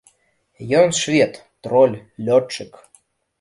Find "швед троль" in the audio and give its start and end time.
1.01-1.95